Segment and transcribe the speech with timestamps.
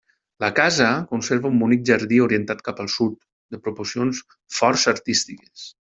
[0.43, 3.21] La casa conserva un bonic jardí orientat cap al sud,
[3.57, 4.27] de proporcions
[4.63, 5.69] força artístiques.